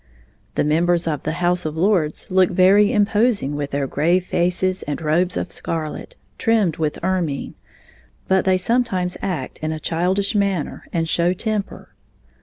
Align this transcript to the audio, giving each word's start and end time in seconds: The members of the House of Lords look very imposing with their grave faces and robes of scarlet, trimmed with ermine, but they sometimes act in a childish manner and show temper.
The 0.55 0.63
members 0.63 1.05
of 1.05 1.21
the 1.21 1.33
House 1.33 1.63
of 1.63 1.77
Lords 1.77 2.31
look 2.31 2.49
very 2.49 2.91
imposing 2.91 3.55
with 3.55 3.69
their 3.69 3.85
grave 3.85 4.25
faces 4.25 4.81
and 4.81 4.99
robes 4.99 5.37
of 5.37 5.51
scarlet, 5.51 6.15
trimmed 6.39 6.77
with 6.77 6.97
ermine, 7.03 7.53
but 8.27 8.43
they 8.43 8.57
sometimes 8.57 9.15
act 9.21 9.59
in 9.59 9.71
a 9.71 9.79
childish 9.79 10.33
manner 10.33 10.87
and 10.91 11.07
show 11.07 11.33
temper. 11.33 11.93